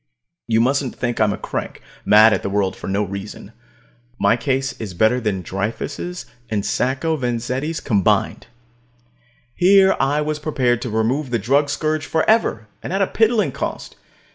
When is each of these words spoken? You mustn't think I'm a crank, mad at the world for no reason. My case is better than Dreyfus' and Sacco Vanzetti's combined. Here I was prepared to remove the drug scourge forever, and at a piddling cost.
You 0.47 0.61
mustn't 0.61 0.95
think 0.95 1.21
I'm 1.21 1.31
a 1.31 1.37
crank, 1.37 1.79
mad 2.05 2.33
at 2.33 2.41
the 2.41 2.49
world 2.49 2.75
for 2.75 2.87
no 2.87 3.03
reason. 3.03 3.51
My 4.19 4.35
case 4.35 4.73
is 4.81 4.95
better 4.95 5.21
than 5.21 5.43
Dreyfus' 5.43 6.25
and 6.49 6.65
Sacco 6.65 7.15
Vanzetti's 7.15 7.79
combined. 7.79 8.47
Here 9.53 9.95
I 9.99 10.21
was 10.21 10.39
prepared 10.39 10.81
to 10.81 10.89
remove 10.89 11.29
the 11.29 11.37
drug 11.37 11.69
scourge 11.69 12.07
forever, 12.07 12.67
and 12.81 12.91
at 12.91 13.03
a 13.03 13.05
piddling 13.05 13.51
cost. 13.51 13.95